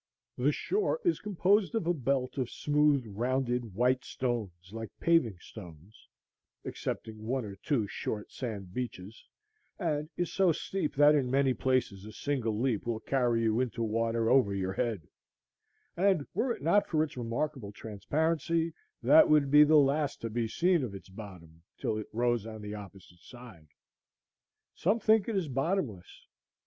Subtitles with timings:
[0.35, 6.09] The shore is composed of a belt of smooth rounded white stones like paving stones,
[6.65, 9.23] excepting one or two short sand beaches,
[9.77, 13.83] and is so steep that in many places a single leap will carry you into
[13.83, 15.07] water over your head;
[15.95, 18.73] and were it not for its remarkable transparency,
[19.03, 22.63] that would be the last to be seen of its bottom till it rose on
[22.63, 23.67] the opposite side.
[24.73, 26.25] Some think it is bottomless.